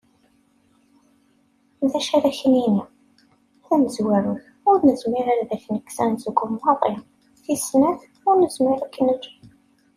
[1.91, 2.83] D acu ara ak-nini?
[3.63, 6.95] Tamezwarut, ur nezmir ad ak-nekkes anezgum maḍi,
[7.43, 9.25] tis snat, ur nezmir ad k-neǧǧ.